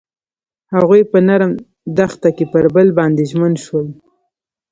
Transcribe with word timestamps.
هغوی 0.75 1.01
په 1.11 1.17
نرم 1.27 1.51
دښته 1.97 2.29
کې 2.37 2.45
پر 2.53 2.65
بل 2.75 2.87
باندې 2.97 3.23
ژمن 3.31 3.53
شول. 3.63 3.87